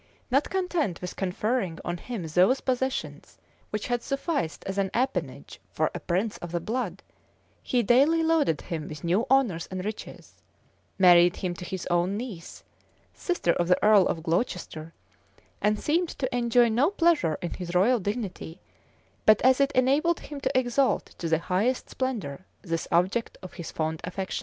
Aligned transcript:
[*] 0.19 0.31
Not 0.31 0.49
content 0.49 0.99
with 0.99 1.15
conferring 1.15 1.77
on 1.85 1.97
him 1.97 2.23
those 2.25 2.59
possessions, 2.59 3.37
which 3.69 3.85
had 3.85 4.01
sufficed 4.01 4.63
as 4.65 4.79
an 4.79 4.89
appanage 4.95 5.61
for 5.69 5.91
a 5.93 5.99
prince 5.99 6.39
of 6.39 6.51
the 6.51 6.59
blood, 6.59 7.03
he 7.61 7.83
daily 7.83 8.23
loaded 8.23 8.61
him 8.61 8.87
with 8.87 9.03
new 9.03 9.27
honors 9.29 9.67
and 9.69 9.85
riches; 9.85 10.33
married 10.97 11.35
him 11.45 11.53
to 11.53 11.63
his 11.65 11.85
own 11.91 12.17
niece, 12.17 12.63
sister 13.13 13.53
of 13.53 13.67
the 13.67 13.77
earl 13.85 14.07
of 14.07 14.23
Glocester; 14.23 14.91
and 15.61 15.79
seemed 15.79 16.09
to 16.09 16.35
enjoy 16.35 16.67
no 16.67 16.89
pleasure 16.89 17.37
in 17.39 17.51
his 17.53 17.75
royal 17.75 17.99
dignity, 17.99 18.59
but 19.27 19.39
as 19.43 19.61
it 19.61 19.71
enabled 19.73 20.21
him 20.21 20.41
to 20.41 20.57
exalt 20.57 21.05
to 21.19 21.29
the 21.29 21.37
highest 21.37 21.91
splendor 21.91 22.43
this 22.63 22.87
object 22.91 23.37
of 23.43 23.53
his 23.53 23.69
fond 23.69 24.01
affections. 24.03 24.39